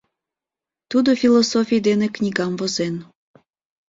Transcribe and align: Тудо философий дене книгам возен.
Тудо 0.91 1.09
философий 1.21 1.81
дене 1.87 2.07
книгам 2.15 2.51
возен. 2.59 2.95